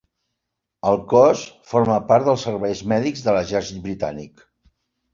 El 0.91 0.97
cos 1.11 1.43
forma 1.75 1.99
part 2.09 2.27
dels 2.31 2.49
serveis 2.51 2.83
mèdics 2.95 3.25
de 3.29 3.39
l'exèrcit 3.39 3.89
britànic. 3.89 4.47